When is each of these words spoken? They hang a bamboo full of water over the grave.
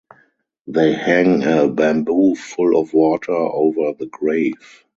They 0.65 0.93
hang 0.93 1.43
a 1.43 1.69
bamboo 1.69 2.33
full 2.33 2.79
of 2.79 2.91
water 2.91 3.33
over 3.33 3.93
the 3.93 4.07
grave. 4.07 4.55